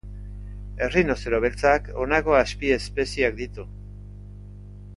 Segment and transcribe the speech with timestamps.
[0.85, 3.67] Errinozero beltzak honako azpiespezieak ditu.